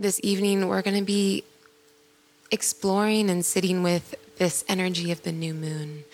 this 0.00 0.20
evening, 0.22 0.66
we're 0.66 0.82
going 0.82 0.96
to 0.96 1.04
be 1.04 1.44
exploring 2.50 3.28
and 3.28 3.44
sitting 3.44 3.82
with 3.82 4.14
this 4.38 4.64
energy 4.68 5.12
of 5.12 5.22
the 5.22 5.32
new 5.32 5.52
moon. 5.52 6.04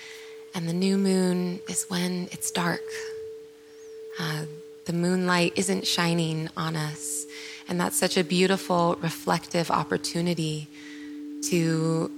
And 0.54 0.68
the 0.68 0.72
new 0.72 0.98
moon 0.98 1.60
is 1.68 1.86
when 1.88 2.28
it's 2.32 2.50
dark. 2.50 2.80
Uh, 4.18 4.46
the 4.86 4.92
moonlight 4.92 5.52
isn't 5.56 5.86
shining 5.86 6.48
on 6.56 6.74
us. 6.74 7.26
And 7.68 7.80
that's 7.80 7.98
such 7.98 8.16
a 8.16 8.24
beautiful, 8.24 8.96
reflective 9.00 9.70
opportunity 9.70 10.68
to 11.50 12.10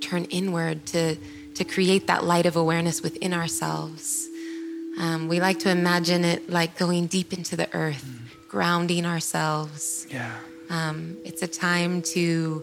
turn 0.00 0.24
inward, 0.26 0.86
to, 0.86 1.16
to 1.54 1.64
create 1.64 2.06
that 2.06 2.24
light 2.24 2.46
of 2.46 2.56
awareness 2.56 3.02
within 3.02 3.32
ourselves. 3.32 4.28
Um, 4.98 5.28
we 5.28 5.40
like 5.40 5.58
to 5.60 5.70
imagine 5.70 6.24
it 6.24 6.48
like 6.48 6.78
going 6.78 7.06
deep 7.06 7.32
into 7.32 7.56
the 7.56 7.72
earth, 7.74 8.04
mm. 8.04 8.48
grounding 8.48 9.04
ourselves. 9.04 10.06
Yeah. 10.10 10.32
Um, 10.70 11.18
it's 11.24 11.42
a 11.42 11.46
time 11.46 12.02
to 12.02 12.62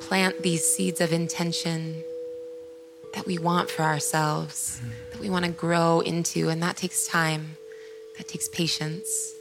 plant 0.00 0.42
these 0.42 0.64
seeds 0.64 1.00
of 1.00 1.12
intention 1.12 2.02
that 3.14 3.26
we 3.26 3.38
want 3.38 3.70
for 3.70 3.82
ourselves, 3.82 4.80
mm. 4.84 5.12
that 5.12 5.20
we 5.20 5.30
want 5.30 5.44
to 5.44 5.50
grow 5.50 6.00
into, 6.00 6.48
and 6.48 6.62
that 6.62 6.76
takes 6.76 7.06
time, 7.06 7.56
that 8.18 8.28
takes 8.28 8.48
patience. 8.48 9.32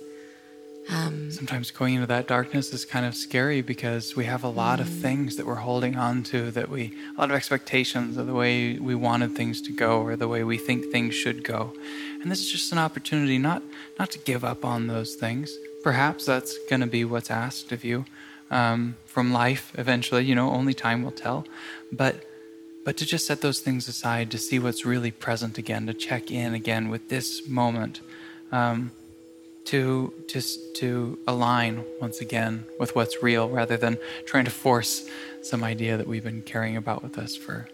Um, 0.89 1.31
Sometimes 1.31 1.71
going 1.71 1.95
into 1.95 2.07
that 2.07 2.27
darkness 2.27 2.73
is 2.73 2.83
kind 2.83 3.05
of 3.05 3.15
scary 3.15 3.61
because 3.61 4.15
we 4.15 4.25
have 4.25 4.43
a 4.43 4.49
lot 4.49 4.79
mm. 4.79 4.83
of 4.83 4.89
things 4.89 5.37
that 5.37 5.45
we're 5.45 5.55
holding 5.55 5.95
on 5.95 6.23
to 6.23 6.51
that 6.51 6.69
we, 6.69 6.93
a 7.17 7.21
lot 7.21 7.29
of 7.31 7.35
expectations 7.35 8.17
of 8.17 8.27
the 8.27 8.33
way 8.33 8.77
we 8.77 8.93
wanted 8.93 9.35
things 9.35 9.61
to 9.63 9.71
go 9.71 10.01
or 10.01 10.15
the 10.15 10.27
way 10.27 10.43
we 10.43 10.57
think 10.57 10.91
things 10.91 11.15
should 11.15 11.43
go. 11.43 11.73
And 12.21 12.31
this 12.31 12.39
is 12.41 12.51
just 12.51 12.71
an 12.71 12.77
opportunity 12.77 13.37
not, 13.37 13.63
not 13.97 14.11
to 14.11 14.19
give 14.19 14.43
up 14.43 14.63
on 14.63 14.87
those 14.87 15.15
things. 15.15 15.57
Perhaps 15.83 16.25
that's 16.25 16.57
going 16.69 16.81
to 16.81 16.87
be 16.87 17.05
what's 17.05 17.29
asked 17.29 17.71
of 17.71 17.83
you 17.83 18.05
um, 18.49 18.95
from 19.05 19.33
life 19.33 19.71
eventually, 19.77 20.23
you 20.23 20.35
know, 20.35 20.51
only 20.51 20.73
time 20.73 21.03
will 21.03 21.11
tell. 21.11 21.45
But 21.91 22.25
but 22.85 22.97
to 22.97 23.05
just 23.05 23.25
set 23.25 23.39
those 23.41 23.61
things 23.61 23.87
aside 23.87 24.29
to 24.31 24.37
see 24.37 24.59
what's 24.59 24.85
really 24.85 25.11
present 25.11 25.57
again, 25.57 25.87
to 25.87 25.93
check 25.93 26.31
in 26.31 26.53
again 26.53 26.89
with 26.89 27.07
this 27.09 27.47
moment. 27.47 28.01
Um, 28.51 28.91
to 29.65 30.13
just 30.27 30.75
to 30.75 31.17
align 31.25 31.83
once 32.01 32.19
again 32.19 32.65
with 32.79 32.95
what's 32.95 33.23
real 33.23 33.47
rather 33.49 33.77
than 33.77 33.97
trying 34.25 34.45
to 34.45 34.51
force 34.51 35.07
some 35.41 35.63
idea 35.63 35.97
that 35.97 36.07
we've 36.07 36.23
been 36.23 36.41
carrying 36.41 36.77
about 36.77 37.01
with 37.01 37.17
us 37.17 37.35
for 37.35 37.67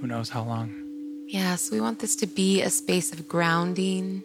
who 0.00 0.06
knows 0.06 0.28
how 0.28 0.42
long. 0.42 0.74
Yes, 1.26 1.70
we 1.70 1.80
want 1.80 2.00
this 2.00 2.16
to 2.16 2.26
be 2.26 2.60
a 2.60 2.70
space 2.70 3.12
of 3.12 3.26
grounding, 3.26 4.22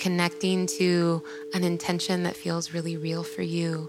connecting 0.00 0.66
to 0.66 1.22
an 1.54 1.62
intention 1.62 2.24
that 2.24 2.34
feels 2.34 2.74
really 2.74 2.96
real 2.96 3.22
for 3.22 3.42
you. 3.42 3.88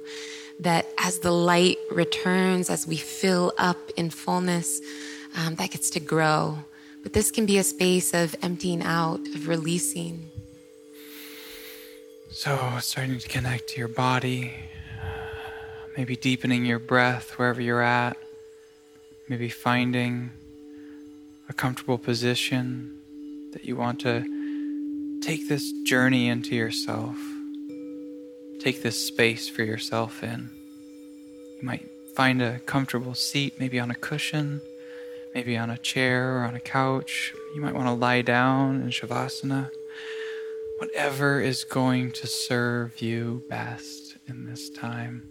That 0.59 0.85
as 0.99 1.19
the 1.19 1.31
light 1.31 1.77
returns, 1.89 2.69
as 2.69 2.85
we 2.85 2.97
fill 2.97 3.53
up 3.57 3.77
in 3.95 4.11
fullness, 4.11 4.79
um, 5.35 5.55
that 5.55 5.71
gets 5.71 5.89
to 5.91 5.99
grow. 5.99 6.59
But 7.01 7.13
this 7.13 7.31
can 7.31 7.47
be 7.47 7.57
a 7.57 7.63
space 7.63 8.13
of 8.13 8.35
emptying 8.43 8.83
out, 8.83 9.21
of 9.33 9.47
releasing. 9.47 10.29
So, 12.29 12.77
starting 12.79 13.17
to 13.17 13.27
connect 13.27 13.69
to 13.69 13.79
your 13.79 13.87
body, 13.87 14.53
maybe 15.97 16.15
deepening 16.15 16.65
your 16.65 16.79
breath 16.79 17.39
wherever 17.39 17.59
you're 17.59 17.81
at, 17.81 18.17
maybe 19.27 19.49
finding 19.49 20.31
a 21.49 21.53
comfortable 21.53 21.97
position 21.97 22.99
that 23.53 23.65
you 23.65 23.75
want 23.75 23.99
to 24.01 24.40
take 25.21 25.47
this 25.47 25.71
journey 25.83 26.27
into 26.27 26.55
yourself. 26.55 27.17
Take 28.59 28.83
this 28.83 29.07
space 29.07 29.47
for 29.47 29.63
yourself 29.63 30.23
in. 30.23 30.49
You 31.59 31.65
might 31.67 31.87
find 32.15 32.41
a 32.41 32.59
comfortable 32.59 33.15
seat, 33.15 33.59
maybe 33.59 33.79
on 33.79 33.91
a 33.91 33.95
cushion, 33.95 34.61
maybe 35.33 35.57
on 35.57 35.69
a 35.69 35.77
chair 35.77 36.37
or 36.37 36.41
on 36.41 36.55
a 36.55 36.59
couch. 36.59 37.33
You 37.55 37.61
might 37.61 37.75
want 37.75 37.87
to 37.87 37.93
lie 37.93 38.21
down 38.21 38.81
in 38.81 38.89
Shavasana 38.89 39.69
whatever 40.81 41.39
is 41.39 41.63
going 41.63 42.11
to 42.11 42.25
serve 42.25 43.03
you 43.03 43.43
best 43.47 44.17
in 44.27 44.47
this 44.47 44.67
time. 44.71 45.21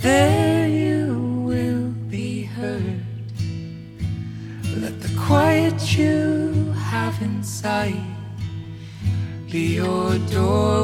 There 0.00 0.68
you 0.68 1.42
will 1.44 1.88
be 2.08 2.44
heard. 2.44 3.02
Let 4.76 5.00
the 5.00 5.12
quiet 5.26 5.98
you 5.98 6.72
have 6.72 7.20
inside 7.20 8.00
be 9.50 9.74
your 9.74 10.16
door. 10.30 10.77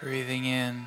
Breathing 0.00 0.44
in 0.44 0.86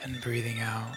and 0.00 0.22
breathing 0.22 0.60
out. 0.60 0.94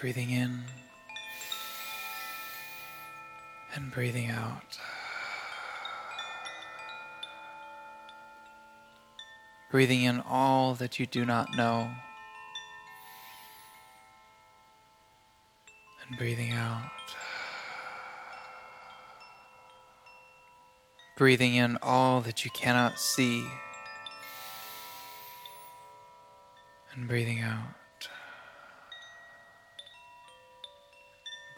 Breathing 0.00 0.30
in 0.30 0.62
and 3.74 3.90
breathing 3.90 4.30
out. 4.30 4.78
Breathing 9.72 10.02
in 10.04 10.20
all 10.20 10.74
that 10.74 11.00
you 11.00 11.06
do 11.06 11.24
not 11.24 11.48
know. 11.56 11.90
And 16.06 16.16
breathing 16.16 16.52
out. 16.52 16.90
Breathing 21.20 21.54
in 21.54 21.76
all 21.82 22.20
that 22.22 22.44
you 22.44 22.50
cannot 22.50 22.98
see. 22.98 23.44
And 26.94 27.06
breathing 27.06 27.40
out. 27.40 27.74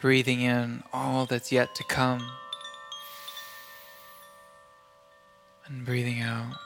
breathing 0.03 0.41
in 0.41 0.83
all 0.91 1.25
that's 1.25 1.49
yet 1.49 1.73
to 1.75 1.83
come, 1.85 2.21
and 5.65 5.85
breathing 5.85 6.19
out. 6.19 6.57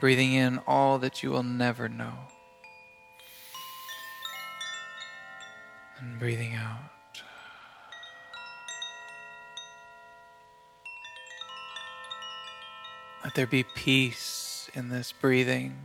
Breathing 0.00 0.32
in 0.32 0.60
all 0.66 0.98
that 1.00 1.22
you 1.22 1.28
will 1.28 1.42
never 1.42 1.90
know, 1.90 2.14
and 5.98 6.18
breathing 6.18 6.54
out. 6.54 6.99
Let 13.30 13.36
there 13.36 13.46
be 13.46 13.62
peace 13.62 14.68
in 14.74 14.88
this 14.88 15.12
breathing. 15.12 15.78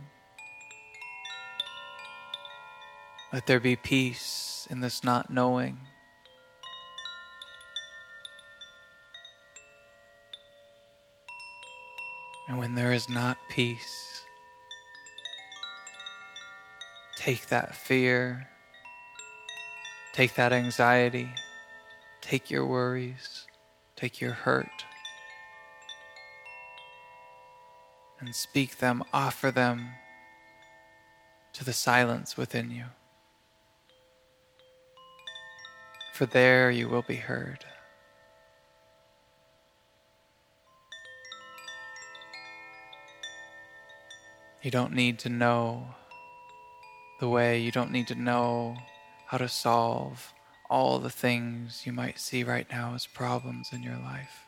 Let 3.32 3.46
there 3.46 3.60
be 3.60 3.76
peace 3.76 4.66
in 4.68 4.80
this 4.80 5.04
not 5.04 5.30
knowing. 5.30 5.78
And 12.48 12.58
when 12.58 12.74
there 12.74 12.92
is 12.92 13.08
not 13.08 13.36
peace, 13.48 14.24
take 17.16 17.46
that 17.46 17.76
fear, 17.76 18.48
take 20.12 20.34
that 20.34 20.52
anxiety, 20.52 21.28
take 22.20 22.50
your 22.50 22.66
worries, 22.66 23.46
take 23.94 24.20
your 24.20 24.32
hurt, 24.32 24.84
and 28.20 28.34
speak 28.34 28.78
them, 28.78 29.02
offer 29.12 29.50
them 29.50 29.88
to 31.52 31.64
the 31.64 31.72
silence 31.72 32.36
within 32.36 32.70
you. 32.70 32.84
for 36.16 36.24
there 36.24 36.70
you 36.70 36.88
will 36.88 37.02
be 37.02 37.16
heard. 37.16 37.62
You 44.62 44.70
don't 44.70 44.94
need 44.94 45.18
to 45.20 45.28
know 45.28 45.88
the 47.20 47.28
way, 47.28 47.60
you 47.60 47.70
don't 47.70 47.90
need 47.90 48.08
to 48.08 48.14
know 48.14 48.78
how 49.26 49.36
to 49.36 49.48
solve 49.48 50.32
all 50.70 50.98
the 50.98 51.10
things 51.10 51.82
you 51.84 51.92
might 51.92 52.18
see 52.18 52.42
right 52.42 52.66
now 52.70 52.94
as 52.94 53.06
problems 53.06 53.68
in 53.72 53.82
your 53.82 53.98
life. 53.98 54.45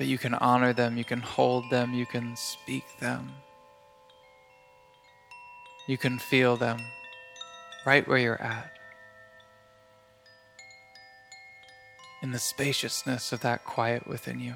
But 0.00 0.06
you 0.06 0.16
can 0.16 0.32
honor 0.32 0.72
them, 0.72 0.96
you 0.96 1.04
can 1.04 1.20
hold 1.20 1.68
them, 1.68 1.92
you 1.92 2.06
can 2.06 2.34
speak 2.34 2.84
them. 3.00 3.32
You 5.86 5.98
can 5.98 6.18
feel 6.18 6.56
them 6.56 6.78
right 7.84 8.08
where 8.08 8.16
you're 8.16 8.40
at. 8.40 8.72
In 12.22 12.30
the 12.30 12.38
spaciousness 12.38 13.30
of 13.32 13.40
that 13.40 13.66
quiet 13.66 14.06
within 14.06 14.40
you. 14.40 14.54